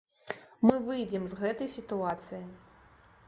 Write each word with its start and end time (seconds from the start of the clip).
Мы 0.67 0.75
выйдзем 0.87 1.27
з 1.31 1.37
гэтай 1.43 1.69
сітуацыі. 1.75 2.43